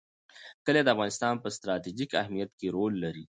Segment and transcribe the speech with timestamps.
[0.65, 3.23] کلي د افغانستان په ستراتیژیک اهمیت کې رول لري.